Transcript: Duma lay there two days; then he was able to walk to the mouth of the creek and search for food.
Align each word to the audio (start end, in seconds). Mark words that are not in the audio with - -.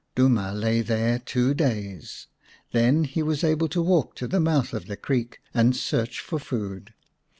Duma 0.15 0.51
lay 0.51 0.81
there 0.81 1.19
two 1.19 1.53
days; 1.53 2.25
then 2.71 3.03
he 3.03 3.21
was 3.21 3.43
able 3.43 3.67
to 3.67 3.83
walk 3.83 4.15
to 4.15 4.27
the 4.27 4.39
mouth 4.39 4.73
of 4.73 4.87
the 4.87 4.97
creek 4.97 5.39
and 5.53 5.75
search 5.75 6.21
for 6.21 6.39
food. 6.39 6.95